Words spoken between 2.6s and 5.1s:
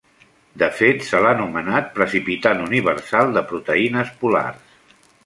universal de proteïnes polars.